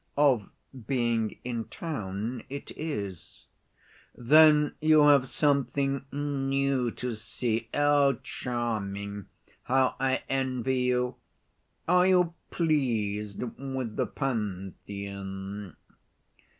"Of 0.17 0.49
being 0.87 1.37
in 1.43 1.65
town, 1.65 2.41
it 2.49 2.71
is." 2.75 3.45
"Then 4.15 4.73
you 4.81 5.01
have 5.05 5.29
something 5.29 6.05
new 6.11 6.89
to 6.93 7.13
see; 7.13 7.69
oh 7.71 8.13
charming! 8.23 9.27
how 9.65 9.95
I 9.99 10.23
envy 10.27 10.79
you! 10.85 11.17
Are 11.87 12.07
you 12.07 12.33
pleased 12.49 13.43
with 13.59 13.95
the 13.95 14.07
Pantheon?" 14.07 15.77